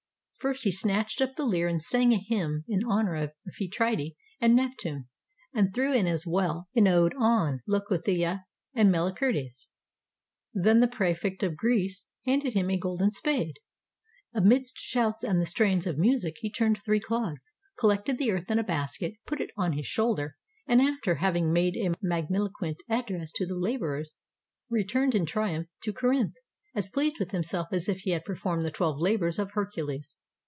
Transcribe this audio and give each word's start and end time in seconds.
First 0.41 0.63
he 0.63 0.71
snatched 0.71 1.21
up 1.21 1.35
the 1.35 1.45
lyre 1.45 1.67
and 1.67 1.79
sang 1.79 2.13
a 2.13 2.17
hymn 2.17 2.63
in 2.67 2.79
honor 2.83 3.13
of 3.13 3.31
Amphitrite 3.45 4.15
and 4.39 4.55
Neptune, 4.55 5.07
and 5.53 5.71
threw 5.71 5.93
in 5.93 6.07
as 6.07 6.25
well 6.25 6.67
an 6.73 6.87
ode 6.87 7.13
on 7.19 7.61
Leucothea 7.67 8.45
and 8.73 8.89
Mehcertes. 8.91 9.67
Then 10.51 10.79
the 10.79 10.87
praefect 10.87 11.43
of 11.43 11.55
Greece 11.55 12.07
handed 12.25 12.53
him 12.53 12.71
a 12.71 12.79
golden 12.79 13.11
spade. 13.11 13.59
Amidst 14.33 14.79
shouts 14.79 15.23
and 15.23 15.39
the 15.39 15.45
strains 15.45 15.85
of 15.85 15.99
music 15.99 16.37
he 16.39 16.49
turned 16.51 16.81
three 16.83 16.99
clods, 16.99 17.51
collected 17.77 18.17
the 18.17 18.31
earth 18.31 18.49
in 18.49 18.57
a 18.57 18.63
basket, 18.63 19.13
put 19.27 19.41
it 19.41 19.51
on 19.57 19.73
his 19.73 19.85
shoulder, 19.85 20.37
and 20.65 20.81
after 20.81 21.13
having 21.13 21.53
made 21.53 21.75
a 21.77 21.93
magniloquent 22.01 22.77
address 22.89 23.31
to 23.35 23.45
the 23.45 23.53
laborers, 23.55 24.15
returned 24.71 25.13
in 25.13 25.27
triumph 25.27 25.67
to 25.83 25.93
Corinth, 25.93 26.33
as 26.73 26.89
pleased 26.89 27.19
with 27.19 27.29
himself 27.29 27.67
as 27.71 27.87
if 27.87 27.99
he 27.99 28.09
had 28.09 28.25
performed 28.25 28.63
the 28.65 28.71
twelve 28.71 28.99
labors 28.99 29.37
of 29.37 29.51
Hercules. 29.51 30.17